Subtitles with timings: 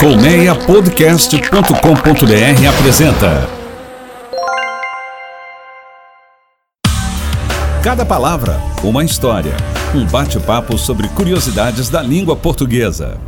[0.00, 3.46] Colmeiapodcast.com.br apresenta
[7.84, 9.52] Cada palavra, uma história.
[9.94, 13.20] Um bate-papo sobre curiosidades da língua portuguesa.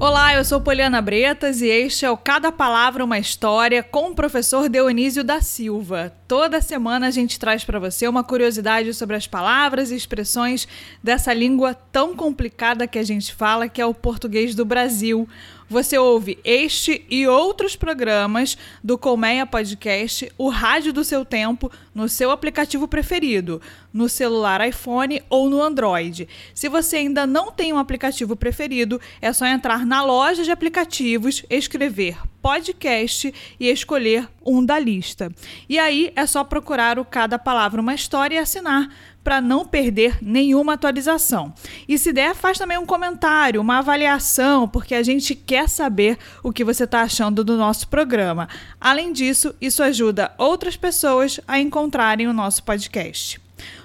[0.00, 4.14] Olá, eu sou Poliana Bretas e este é o Cada Palavra uma História com o
[4.14, 6.12] professor Dionísio da Silva.
[6.36, 10.66] Toda semana a gente traz para você uma curiosidade sobre as palavras e expressões
[11.00, 15.28] dessa língua tão complicada que a gente fala, que é o português do Brasil.
[15.70, 22.08] Você ouve este e outros programas do Colmeia Podcast, o rádio do seu tempo, no
[22.08, 26.28] seu aplicativo preferido, no celular iPhone ou no Android.
[26.52, 31.44] Se você ainda não tem um aplicativo preferido, é só entrar na loja de aplicativos,
[31.48, 35.32] escrever podcast e escolher um da lista.
[35.66, 38.90] E aí é só procurar o Cada Palavra uma História e assinar
[39.24, 41.54] para não perder nenhuma atualização.
[41.88, 46.52] E se der, faz também um comentário, uma avaliação, porque a gente quer saber o
[46.52, 48.46] que você está achando do nosso programa.
[48.78, 53.43] Além disso, isso ajuda outras pessoas a encontrarem o nosso podcast.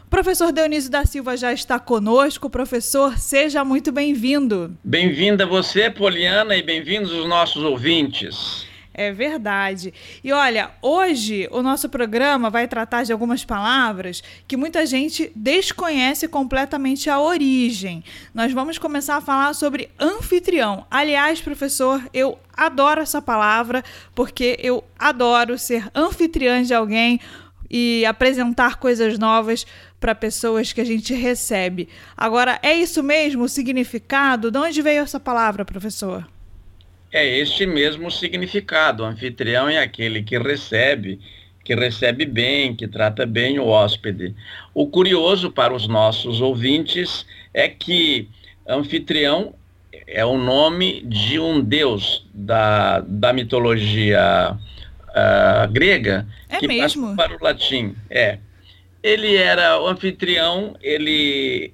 [0.09, 2.49] O professor Dionísio da Silva já está conosco.
[2.49, 4.75] Professor, seja muito bem-vindo.
[4.83, 8.65] Bem-vinda você, Poliana, e bem-vindos os nossos ouvintes.
[8.91, 9.93] É verdade.
[10.23, 16.27] E olha, hoje o nosso programa vai tratar de algumas palavras que muita gente desconhece
[16.27, 18.03] completamente a origem.
[18.33, 20.87] Nós vamos começar a falar sobre anfitrião.
[20.89, 23.83] Aliás, professor, eu adoro essa palavra
[24.15, 27.19] porque eu adoro ser anfitriã de alguém
[27.69, 29.65] e apresentar coisas novas
[29.99, 31.89] para pessoas que a gente recebe.
[32.15, 34.49] Agora, é isso mesmo o significado?
[34.49, 36.25] De onde veio essa palavra, professor?
[37.11, 39.03] é este mesmo significado.
[39.03, 41.19] O anfitrião é aquele que recebe,
[41.63, 44.35] que recebe bem, que trata bem o hóspede.
[44.73, 48.29] O curioso para os nossos ouvintes é que
[48.67, 49.53] anfitrião
[50.07, 54.57] é o nome de um deus da, da mitologia
[55.09, 57.15] uh, grega é que mesmo?
[57.15, 57.95] para o latim.
[58.09, 58.39] É.
[59.01, 61.73] Ele era o anfitrião, ele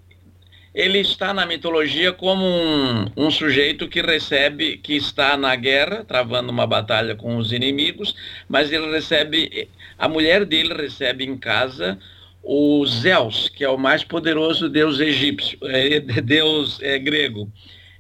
[0.75, 6.51] ele está na mitologia como um, um, sujeito que recebe, que está na guerra, travando
[6.51, 8.13] uma batalha com os inimigos,
[8.50, 11.97] mas ele recebe, a mulher dele recebe em casa
[12.44, 17.50] o Zeus, que é o mais poderoso deus egípcio, é, deus é, grego.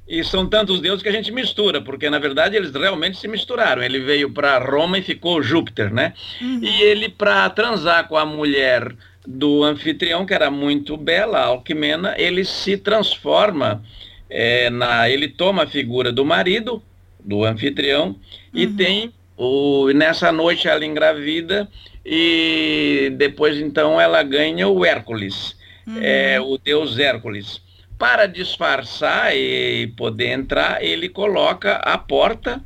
[0.07, 3.81] E são tantos deuses que a gente mistura, porque na verdade eles realmente se misturaram.
[3.81, 6.13] Ele veio para Roma e ficou Júpiter, né?
[6.39, 6.59] Uhum.
[6.61, 8.95] E ele, para transar com a mulher
[9.27, 13.83] do anfitrião, que era muito bela, Alquimena, ele se transforma,
[14.29, 16.81] é, na, ele toma a figura do marido,
[17.19, 18.15] do anfitrião, uhum.
[18.53, 21.67] e tem o, nessa noite ela engravida
[22.05, 25.97] e depois então ela ganha o Hércules, uhum.
[25.99, 27.64] é, o deus Hércules.
[28.05, 32.61] Para disfarçar e poder entrar, ele coloca à porta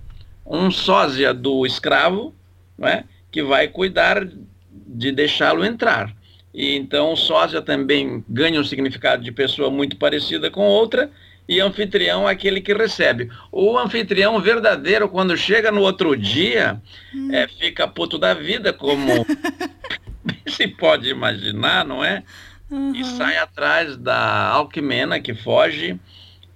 [0.46, 2.36] um sósia do escravo,
[2.78, 4.28] né, que vai cuidar
[4.70, 6.14] de deixá-lo entrar.
[6.54, 11.10] E então sósia também ganha um significado de pessoa muito parecida com outra,
[11.48, 13.30] e anfitrião é aquele que recebe.
[13.50, 16.82] O anfitrião verdadeiro, quando chega no outro dia,
[17.16, 17.30] hum.
[17.32, 19.26] é, fica puto da vida, como
[20.48, 22.24] se pode imaginar, não é?
[22.70, 22.94] Uhum.
[22.96, 26.00] E sai atrás da Alquimena, que foge,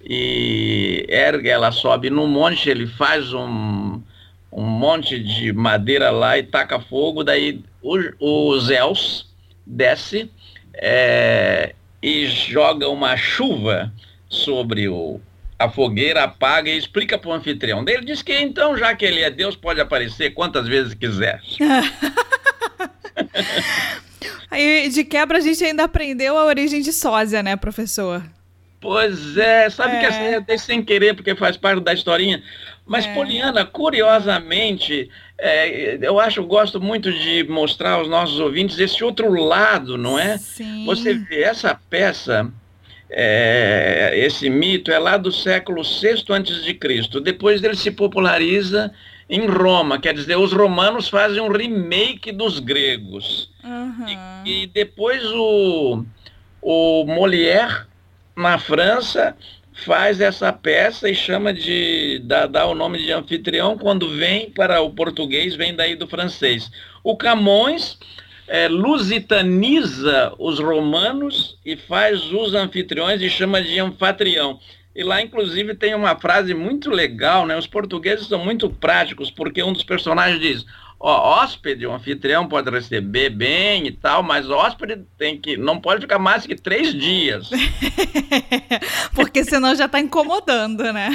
[0.04, 4.02] e ergue, ela sobe no monte, ele faz um,
[4.52, 9.28] um monte de madeira lá e taca fogo, daí o, o Zeus
[9.66, 10.30] desce
[10.74, 13.92] é, e joga uma chuva
[14.28, 15.22] sobre o,
[15.58, 17.86] a fogueira, apaga e explica para o anfitrião.
[17.88, 21.42] Ele diz que então, já que ele é Deus, pode aparecer quantas vezes quiser.
[24.54, 28.24] Aí, de quebra, a gente ainda aprendeu a origem de sósia, né, professor?
[28.80, 30.00] Pois é, sabe é.
[30.00, 32.44] que essa é sem querer, porque faz parte da historinha.
[32.86, 33.16] Mas, é.
[33.16, 35.10] Poliana, curiosamente,
[35.40, 40.20] é, eu acho, eu gosto muito de mostrar aos nossos ouvintes esse outro lado, não
[40.20, 40.38] é?
[40.38, 40.86] Sim.
[40.86, 42.48] Você vê essa peça,
[43.10, 47.20] é, esse mito é lá do século VI antes de Cristo.
[47.20, 48.94] Depois ele se populariza
[49.34, 53.50] em Roma, quer dizer, os romanos fazem um remake dos gregos.
[53.64, 54.06] Uhum.
[54.46, 56.06] E, e, depois o,
[56.62, 57.88] o Molière,
[58.36, 59.36] na França,
[59.74, 62.22] faz essa peça e chama de.
[62.24, 66.70] dá, dá o nome de anfitrião quando vem para o português, vem daí do francês.
[67.04, 67.98] O Camões
[68.48, 74.60] é, lusitaniza os romanos e faz os anfitriões e chama de anfitrião.
[74.96, 77.58] E lá, inclusive, tem uma frase muito legal, né?
[77.58, 80.66] Os portugueses são muito práticos, porque um dos personagens diz:
[81.00, 86.02] ó, hóspede, o anfitrião pode receber bem e tal, mas hóspede tem que não pode
[86.02, 87.50] ficar mais que três dias.
[89.14, 91.10] porque senão já está incomodando, né?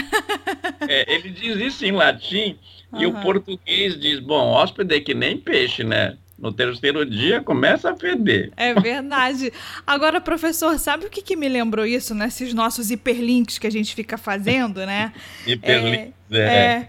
[0.89, 2.59] É, ele diz isso em latim
[2.93, 3.01] uhum.
[3.01, 6.19] e o português diz, bom, hóspede é que nem peixe, né?
[6.38, 8.52] No terceiro dia começa a feder.
[8.56, 9.52] É verdade.
[9.85, 13.93] Agora, professor, sabe o que, que me lembrou isso nesses nossos hiperlinks que a gente
[13.93, 15.12] fica fazendo, né?
[15.44, 16.44] hiperlinks, é, é.
[16.44, 16.88] é.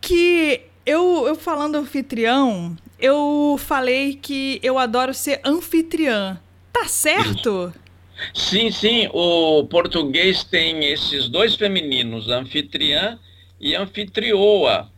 [0.00, 6.40] Que eu, eu falando anfitrião, eu falei que eu adoro ser anfitriã.
[6.72, 7.72] Tá certo?
[8.32, 9.08] Sim, sim.
[9.12, 13.18] O português tem esses dois femininos, anfitriã
[13.60, 14.88] e anfitrioa.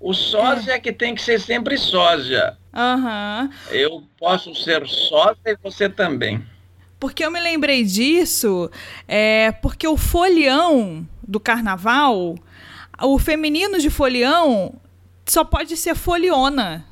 [0.00, 0.74] O sósia é.
[0.76, 2.56] é que tem que ser sempre sósia.
[2.76, 3.50] Uhum.
[3.70, 6.44] Eu posso ser sósia e você também.
[7.00, 8.70] Porque eu me lembrei disso,
[9.08, 12.36] é porque o folião do carnaval,
[13.02, 14.74] o feminino de folião
[15.24, 16.84] só pode ser foliona.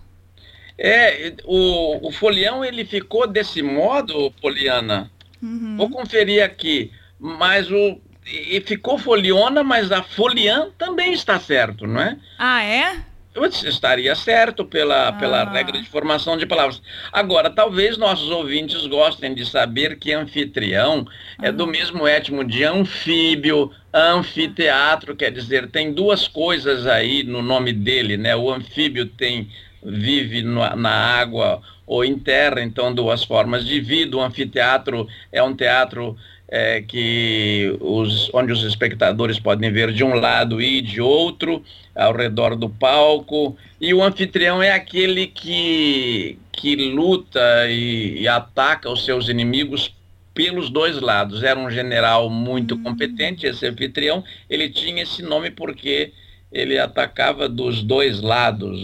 [0.78, 5.10] É, o, o folião ele ficou desse modo, Poliana.
[5.40, 5.76] Uhum.
[5.76, 12.00] Vou conferir aqui, mas o e ficou foliona, mas a foliã também está certo, não
[12.00, 12.16] é?
[12.38, 13.04] Ah, é?
[13.34, 15.12] Eu estaria certo pela, ah.
[15.12, 16.80] pela regra de formação de palavras.
[17.12, 21.04] Agora, talvez nossos ouvintes gostem de saber que anfitrião
[21.42, 27.72] é do mesmo étimo de anfíbio, anfiteatro, quer dizer, tem duas coisas aí no nome
[27.72, 28.36] dele, né?
[28.36, 29.48] O anfíbio tem
[29.84, 34.16] vive na água ou em terra, então duas formas de vida.
[34.16, 36.16] O anfiteatro é um teatro
[36.56, 42.14] é, que os, onde os espectadores podem ver de um lado e de outro, ao
[42.14, 49.04] redor do palco, e o anfitrião é aquele que, que luta e, e ataca os
[49.04, 49.92] seus inimigos
[50.32, 51.42] pelos dois lados.
[51.42, 52.84] Era um general muito hum.
[52.84, 56.12] competente, esse anfitrião, ele tinha esse nome porque
[56.52, 58.80] ele atacava dos dois lados.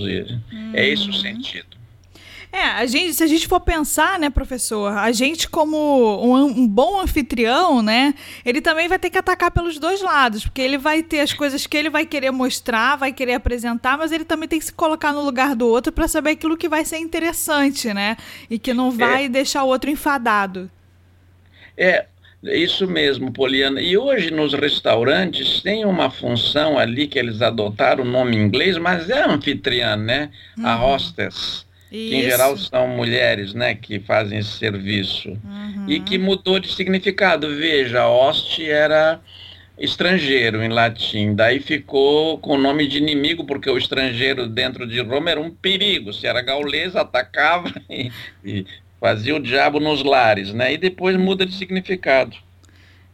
[0.75, 1.13] É esse o uhum.
[1.13, 1.80] sentido.
[2.53, 5.77] É, a gente, se a gente for pensar, né, professor, a gente como
[6.21, 8.13] um, um, bom anfitrião, né,
[8.45, 11.65] ele também vai ter que atacar pelos dois lados, porque ele vai ter as coisas
[11.65, 15.13] que ele vai querer mostrar, vai querer apresentar, mas ele também tem que se colocar
[15.13, 18.17] no lugar do outro para saber aquilo que vai ser interessante, né,
[18.51, 19.29] e que não vai é.
[19.29, 20.69] deixar o outro enfadado.
[21.79, 22.07] É,
[22.43, 23.81] isso mesmo, Poliana.
[23.81, 28.77] E hoje nos restaurantes tem uma função ali que eles adotaram o nome em inglês,
[28.77, 30.31] mas é anfitriã, né?
[30.59, 30.67] Uhum.
[30.67, 35.31] A hostess que em geral são mulheres, né, que fazem esse serviço.
[35.31, 35.87] Uhum.
[35.89, 37.55] E que mudou de significado.
[37.57, 39.21] Veja, hoste era
[39.77, 45.01] estrangeiro em latim, daí ficou com o nome de inimigo, porque o estrangeiro dentro de
[45.01, 46.13] Roma era um perigo.
[46.13, 48.13] Se era gaulês, atacava e,
[48.45, 48.67] e
[49.01, 50.75] fazia o diabo nos lares, né?
[50.75, 52.37] E depois muda de significado.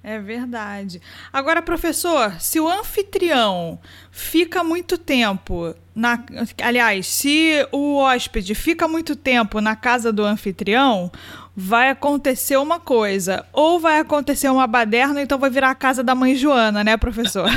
[0.09, 1.03] É verdade.
[1.33, 3.77] Agora, professor, se o anfitrião
[4.13, 6.23] fica muito tempo na,
[6.63, 11.11] aliás, se o hóspede fica muito tempo na casa do anfitrião,
[11.57, 13.47] vai acontecer uma coisa.
[13.51, 17.49] Ou vai acontecer uma baderna, então vai virar a casa da mãe Joana, né, professor?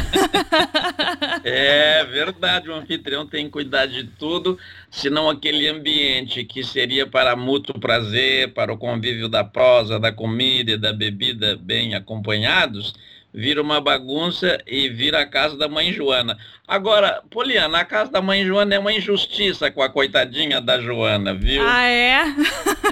[1.43, 4.57] é verdade, o anfitrião tem que cuidar de tudo,
[4.89, 10.71] senão aquele ambiente que seria para mútuo prazer, para o convívio da prosa, da comida
[10.71, 12.93] e da bebida bem acompanhados,
[13.33, 16.37] vira uma bagunça e vira a casa da mãe Joana.
[16.65, 21.33] Agora, Poliana, a casa da mãe Joana é uma injustiça com a coitadinha da Joana,
[21.33, 21.61] viu?
[21.67, 22.23] Ah, é?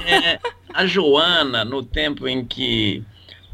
[0.06, 0.40] é
[0.78, 3.04] a Joana, no tempo em que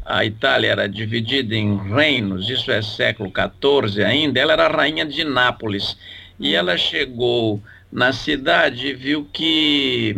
[0.04, 5.24] a Itália era dividida em reinos, isso é século XIV ainda, ela era rainha de
[5.24, 5.96] Nápoles.
[6.38, 10.14] E ela chegou na cidade e viu que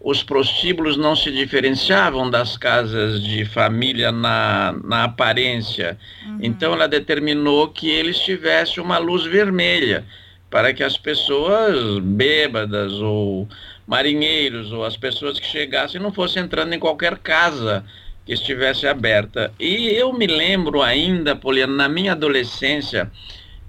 [0.00, 5.98] os prostíbulos não se diferenciavam das casas de família na, na aparência.
[6.24, 6.38] Uhum.
[6.40, 10.04] Então ela determinou que eles tivessem uma luz vermelha
[10.48, 13.48] para que as pessoas bêbadas ou
[13.88, 17.82] marinheiros ou as pessoas que chegassem não fossem entrando em qualquer casa
[18.26, 19.50] que estivesse aberta.
[19.58, 23.10] E eu me lembro ainda, Poliana, na minha adolescência,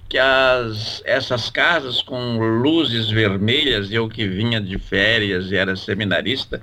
[0.10, 6.62] que as, essas casas com luzes vermelhas, eu que vinha de férias e era seminarista,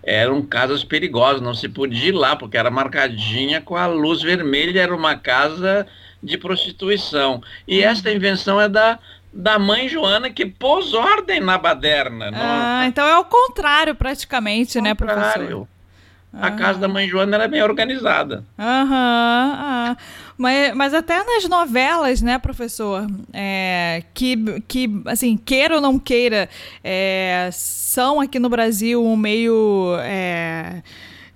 [0.00, 4.82] eram casas perigosas, não se podia ir lá, porque era marcadinha com a luz vermelha,
[4.82, 5.84] era uma casa
[6.22, 7.42] de prostituição.
[7.66, 7.88] E uhum.
[7.88, 9.00] esta invenção é da,
[9.34, 12.30] da mãe Joana que pôs ordem na baderna.
[12.32, 15.66] Ah, então é o contrário praticamente, né, professor?
[16.32, 18.44] A casa da mãe Joana era bem organizada.
[18.58, 19.96] Aham.
[20.36, 23.06] Mas, mas até nas novelas, né, professor?
[23.32, 24.36] É, que,
[24.66, 26.48] que, assim, queira ou não queira,
[26.82, 29.96] é, são aqui no Brasil um meio.
[30.00, 30.82] É,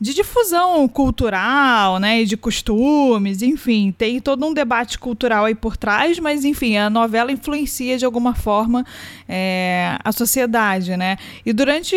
[0.00, 5.76] de difusão cultural, né, e de costumes, enfim, tem todo um debate cultural aí por
[5.76, 8.86] trás, mas enfim, a novela influencia de alguma forma
[9.28, 11.16] é, a sociedade, né?
[11.44, 11.96] E durante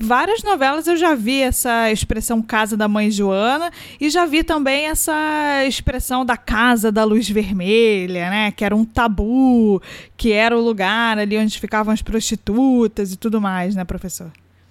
[0.00, 4.86] várias novelas eu já vi essa expressão casa da mãe Joana e já vi também
[4.86, 9.82] essa expressão da casa da luz vermelha, né, que era um tabu,
[10.16, 14.30] que era o lugar ali onde ficavam as prostitutas e tudo mais, né, professor?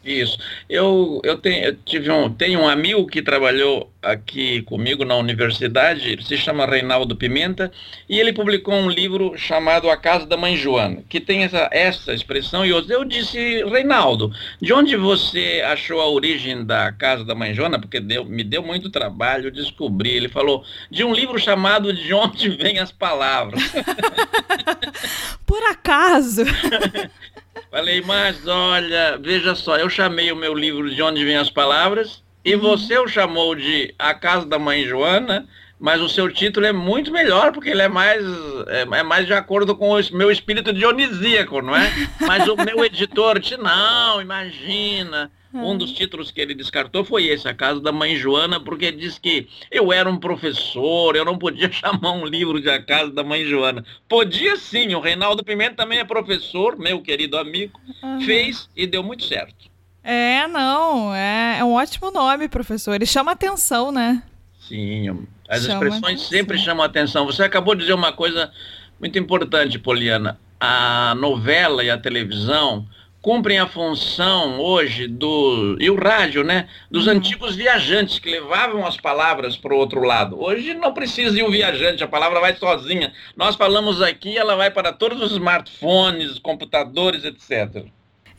[0.09, 0.39] Isso.
[0.67, 6.09] Eu, eu, tenho, eu tive um, tenho um amigo que trabalhou aqui comigo na universidade,
[6.09, 7.71] ele se chama Reinaldo Pimenta,
[8.07, 12.11] e ele publicou um livro chamado A Casa da Mãe Joana, que tem essa, essa
[12.11, 17.35] expressão, e eu, eu disse, Reinaldo, de onde você achou a origem da Casa da
[17.35, 17.77] Mãe Joana?
[17.77, 20.11] Porque deu, me deu muito trabalho descobrir.
[20.11, 23.61] Ele falou, de um livro chamado De Onde Vêm as Palavras.
[25.45, 26.43] Por acaso?
[27.69, 32.23] Falei, mas olha, veja só, eu chamei o meu livro De Onde Vêm as Palavras
[32.43, 32.61] e uhum.
[32.61, 35.47] você o chamou de A Casa da Mãe Joana,
[35.79, 38.23] mas o seu título é muito melhor, porque ele é mais,
[38.67, 41.89] é, é mais de acordo com o meu espírito dionisíaco, não é?
[42.27, 47.47] Mas o meu editor disse, não, imagina, um dos títulos que ele descartou foi esse,
[47.47, 51.71] A Casa da Mãe Joana, porque diz que eu era um professor, eu não podia
[51.73, 53.83] chamar um livro de A Casa da Mãe Joana.
[54.07, 58.21] Podia sim, o Reinaldo Pimenta também é professor, meu querido amigo, uhum.
[58.21, 59.69] fez e deu muito certo.
[60.03, 62.93] É, não, é, é um ótimo nome, professor.
[62.93, 64.23] Ele chama atenção, né?
[64.59, 66.29] Sim, as chama expressões atenção.
[66.29, 67.25] sempre chamam atenção.
[67.25, 68.51] Você acabou de dizer uma coisa
[68.99, 70.39] muito importante, Poliana.
[70.59, 72.87] A novela e a televisão
[73.21, 77.13] cumprem a função hoje do e o rádio, né, dos uhum.
[77.13, 80.41] antigos viajantes que levavam as palavras para o outro lado.
[80.41, 83.13] Hoje não precisa ir um viajante, a palavra vai sozinha.
[83.35, 87.85] Nós falamos aqui, ela vai para todos os smartphones, computadores, etc.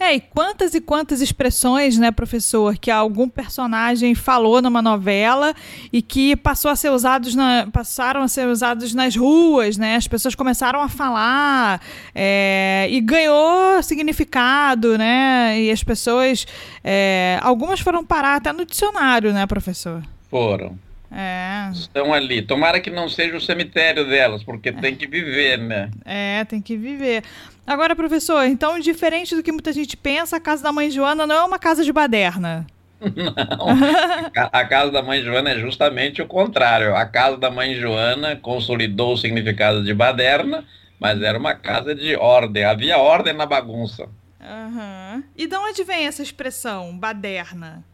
[0.02, 5.54] É, e quantas e quantas expressões, né, professor, que algum personagem falou numa novela
[5.92, 9.97] e que passou a ser usados na, passaram a ser usados nas ruas, né?
[9.97, 11.83] As pessoas começaram a falar
[12.14, 15.61] é, e ganhou significado, né?
[15.61, 16.47] E as pessoas,
[16.83, 20.02] é, algumas foram parar até no dicionário, né, professor?
[20.30, 20.78] Foram.
[21.12, 21.71] É.
[21.73, 22.40] Estão ali.
[22.40, 25.90] Tomara que não seja o cemitério delas, porque tem que viver, né?
[26.05, 27.25] É, tem que viver.
[27.67, 31.35] Agora, professor, então, diferente do que muita gente pensa, a casa da mãe Joana não
[31.35, 32.67] é uma casa de baderna.
[33.00, 33.67] Não,
[34.52, 36.95] a casa da mãe Joana é justamente o contrário.
[36.95, 40.64] A casa da mãe Joana consolidou o significado de baderna,
[40.99, 42.64] mas era uma casa de ordem.
[42.64, 44.09] Havia ordem na bagunça.
[44.40, 45.23] Uhum.
[45.37, 47.85] E de onde vem essa expressão, baderna?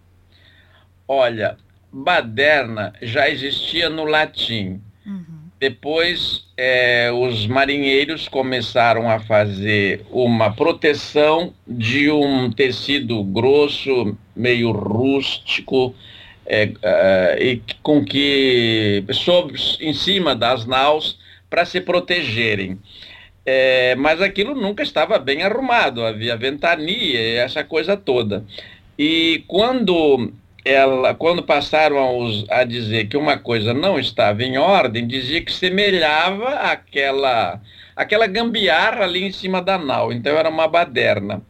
[1.09, 1.57] Olha,
[2.03, 4.81] baderna já existia no latim.
[5.59, 15.95] Depois, é, os marinheiros começaram a fazer uma proteção de um tecido grosso, meio rústico,
[16.45, 22.79] é, é, e com que sob, em cima das naus para se protegerem.
[23.47, 28.45] É, mas aquilo nunca estava bem arrumado, havia ventania e essa coisa toda.
[28.99, 30.33] E quando
[30.67, 31.97] ela, quando passaram
[32.51, 37.61] a, a, dizer que uma coisa não estava em ordem, dizia que semelhava aquela,
[37.95, 40.13] aquela gambiarra ali em cima da nau.
[40.13, 41.41] Então era uma baderna.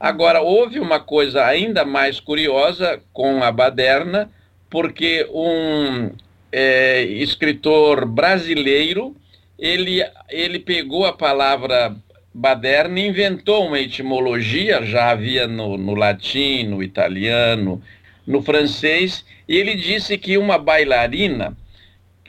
[0.00, 4.28] Agora, houve uma coisa ainda mais curiosa com a baderna,
[4.68, 6.10] porque um
[6.50, 9.16] é, escritor brasileiro,
[9.56, 11.94] ele, ele pegou a palavra
[12.34, 17.80] baderna e inventou uma etimologia, já havia no, no latim, no italiano,
[18.26, 21.56] no francês, e ele disse que uma bailarina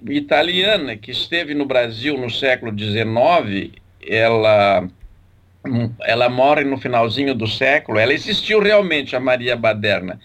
[0.06, 3.72] italiana que esteve no Brasil no século XIX,
[4.06, 4.88] ela,
[6.02, 10.20] ela morre no finalzinho do século, ela existiu realmente, a Maria Baderna.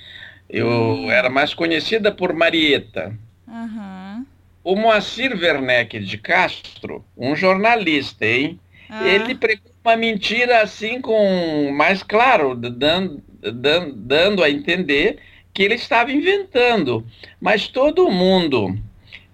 [0.49, 1.11] Eu uhum.
[1.11, 3.17] era mais conhecida por Marieta.
[3.49, 4.27] Uhum.
[4.63, 8.61] O Moacir Werneck de Castro, um jornalista, hein?
[8.91, 9.07] Uhum.
[9.07, 15.19] Ele pregou uma mentira assim com mais claro, dando, dando, dando a entender
[15.53, 17.07] que ele estava inventando.
[17.41, 18.79] Mas todo mundo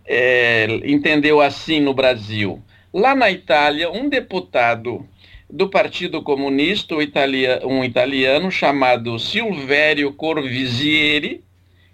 [0.07, 2.63] é, entendeu assim no Brasil.
[2.93, 5.07] Lá na Itália, um deputado
[5.51, 6.95] do Partido Comunista,
[7.65, 11.43] um italiano chamado Silvério Corvisieri,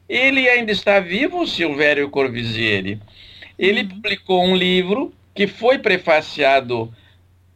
[0.09, 3.01] ele ainda está vivo, o Silvério Corvisieri.
[3.59, 3.89] Ele uhum.
[3.89, 6.93] publicou um livro que foi prefaciado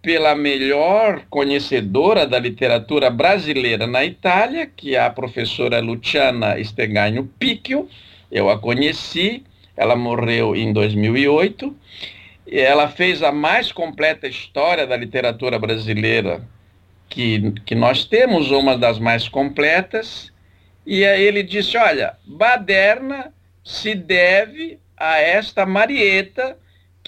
[0.09, 7.87] pela melhor conhecedora da literatura brasileira na Itália, que é a professora Luciana Stegagno Picchio.
[8.33, 9.45] Eu a conheci,
[9.77, 11.77] ela morreu em 2008.
[12.47, 16.43] E ela fez a mais completa história da literatura brasileira
[17.07, 20.33] que, que nós temos, uma das mais completas.
[20.87, 23.31] E aí ele disse, olha, baderna
[23.63, 26.57] se deve a esta Marieta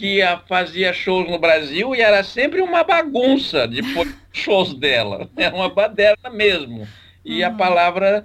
[0.00, 5.28] que fazia shows no Brasil e era sempre uma bagunça depois dos shows dela.
[5.36, 6.88] É uma baderna mesmo.
[7.22, 8.24] E a palavra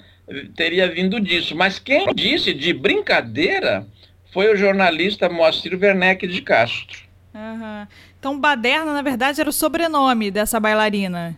[0.55, 1.53] teria vindo disso.
[1.53, 3.86] Mas quem disse de brincadeira
[4.32, 7.00] foi o jornalista Moacir Werneck de Castro.
[7.34, 7.86] Uhum.
[8.17, 11.36] Então, Baderna, na verdade, era o sobrenome dessa bailarina.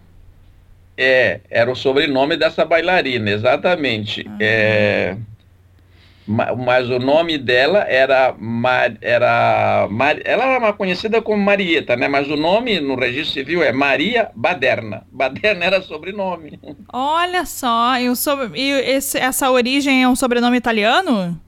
[0.95, 4.21] É, era o sobrenome dessa bailarina, exatamente.
[4.21, 4.37] Uhum.
[4.39, 5.17] É,
[6.27, 8.35] mas o nome dela era,
[9.01, 9.87] era
[10.25, 12.09] ela era conhecida como Marieta, né?
[12.09, 15.07] Mas o nome no registro civil é Maria Baderna.
[15.09, 16.59] Baderna era sobrenome.
[16.91, 18.11] Olha só, e,
[18.55, 21.39] e esse, essa origem é um sobrenome italiano?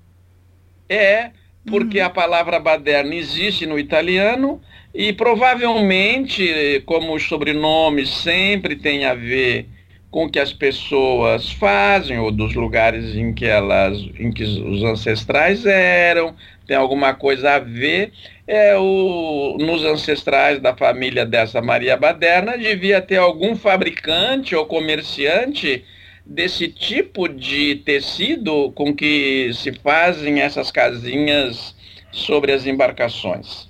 [0.88, 1.32] É,
[1.68, 2.06] porque uhum.
[2.06, 4.62] a palavra Baderna existe no italiano
[4.94, 9.68] e provavelmente, como os sobrenomes sempre têm a ver
[10.12, 15.66] com que as pessoas fazem ou dos lugares em que elas, em que os ancestrais
[15.66, 16.36] eram,
[16.66, 18.12] tem alguma coisa a ver.
[18.48, 25.86] É o, nos ancestrais da família dessa Maria Baderna devia ter algum fabricante ou comerciante
[26.26, 31.76] desse tipo de tecido com que se fazem essas casinhas
[32.12, 33.69] sobre as embarcações.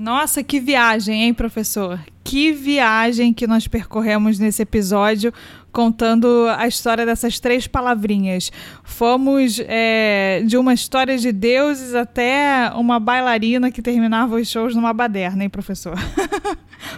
[0.00, 2.00] Nossa, que viagem, hein, professor?
[2.24, 5.30] Que viagem que nós percorremos nesse episódio
[5.70, 8.50] contando a história dessas três palavrinhas.
[8.82, 14.94] Fomos é, de uma história de deuses até uma bailarina que terminava os shows numa
[14.94, 15.98] baderna, hein, professor?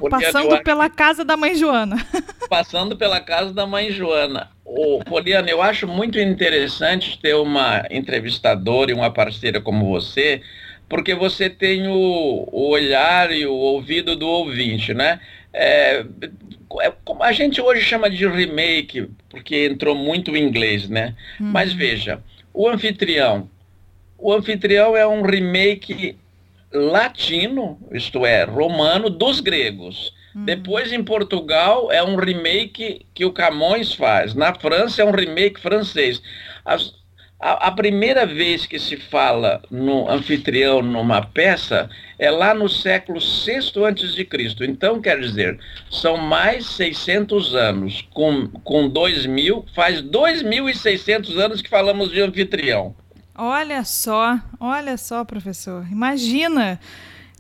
[0.09, 1.97] Passando pela casa da mãe Joana.
[2.49, 4.49] Passando pela casa da mãe Joana.
[4.65, 10.41] Ô, Poliana, eu acho muito interessante ter uma entrevistadora e uma parceira como você,
[10.93, 15.21] porque você tem o, o olhar e o ouvido do ouvinte, né?
[15.51, 16.05] É,
[16.83, 21.15] é, a gente hoje chama de remake, porque entrou muito em inglês, né?
[21.41, 21.51] Hum.
[21.51, 22.23] Mas veja,
[22.53, 23.49] o anfitrião.
[24.19, 26.15] O anfitrião é um remake
[26.71, 30.13] latino, isto é, romano, dos gregos.
[30.37, 30.45] Hum.
[30.45, 34.35] Depois, em Portugal, é um remake que o Camões faz.
[34.35, 36.21] Na França, é um remake francês.
[36.67, 36.93] As,
[37.43, 43.19] a, a, primeira vez que se fala no anfitrião numa peça é lá no século
[43.19, 44.67] VI a.C.
[44.69, 45.59] Então, quer dizer,
[45.91, 48.07] são mais 600 anos.
[48.15, 52.95] Com, com 2.000, faz 2.600 anos que falamos de anfitrião.
[53.35, 55.85] Olha só, olha só, professor.
[55.91, 56.79] Imagina.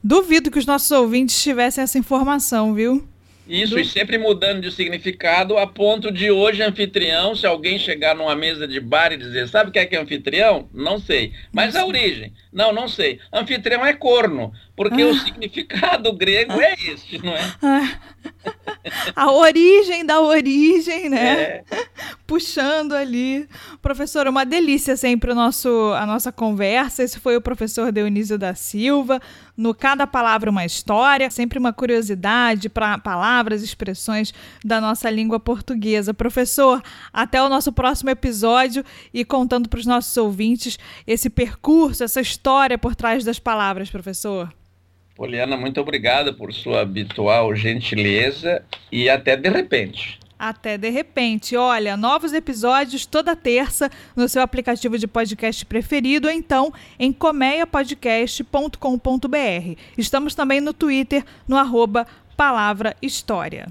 [0.02, 3.06] Duvido que os nossos ouvintes tivessem essa informação, viu?
[3.48, 3.80] Isso, do...
[3.80, 8.66] e sempre mudando de significado, a ponto de hoje anfitrião, se alguém chegar numa mesa
[8.66, 10.68] de bar e dizer, sabe o que é que é anfitrião?
[10.72, 11.32] Não sei.
[11.52, 12.32] Mas a origem?
[12.52, 13.18] Não, não sei.
[13.32, 15.06] Anfitrião é corno, porque ah.
[15.06, 17.54] o significado grego é este, não é?
[17.62, 17.98] Ah.
[19.14, 21.42] A origem da origem, né?
[21.42, 21.64] É.
[22.26, 23.48] Puxando ali.
[23.80, 27.02] Professor, uma delícia sempre o nosso, a nossa conversa.
[27.02, 29.20] Esse foi o professor Dionísio da Silva.
[29.56, 34.32] No Cada Palavra uma História, sempre uma curiosidade para palavras, expressões
[34.64, 36.14] da nossa língua portuguesa.
[36.14, 36.82] Professor,
[37.12, 42.78] até o nosso próximo episódio e contando para os nossos ouvintes esse percurso, essa história
[42.78, 44.52] por trás das palavras, professor.
[45.22, 50.18] Poliana, muito obrigada por sua habitual gentileza e até de repente.
[50.36, 51.56] Até de repente.
[51.56, 59.80] Olha, novos episódios toda terça no seu aplicativo de podcast preferido ou então em comeiapodcast.com.br.
[59.96, 62.04] Estamos também no Twitter, no arroba
[62.36, 63.68] Palavra História.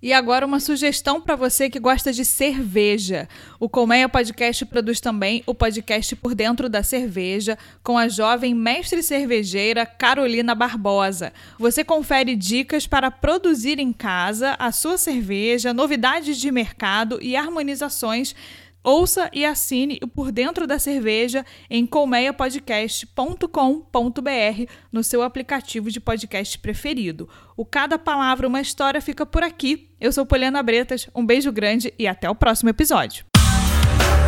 [0.00, 3.28] E agora uma sugestão para você que gosta de cerveja.
[3.58, 9.02] O Colmeia Podcast produz também o podcast Por Dentro da Cerveja com a jovem mestre
[9.02, 11.32] cervejeira Carolina Barbosa.
[11.58, 18.36] Você confere dicas para produzir em casa a sua cerveja, novidades de mercado e harmonizações
[18.82, 26.58] Ouça e assine o Por Dentro da Cerveja em colmeiapodcast.com.br no seu aplicativo de podcast
[26.58, 27.28] preferido.
[27.56, 29.90] O Cada Palavra Uma História fica por aqui.
[30.00, 33.24] Eu sou Poliana Bretas, um beijo grande e até o próximo episódio.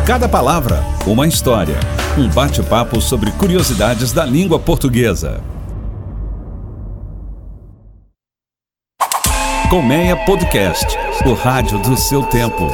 [0.05, 1.79] Cada Palavra Uma História.
[2.17, 5.41] Um bate-papo sobre curiosidades da língua portuguesa.
[9.69, 12.67] Colmeia Podcast, o rádio do seu tempo.